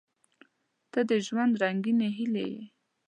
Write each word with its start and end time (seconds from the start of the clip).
•ته 0.91 0.99
د 1.09 1.11
ژوند 1.25 1.53
رنګینې 1.63 2.09
هیلې 2.17 2.45
یې. 2.53 2.63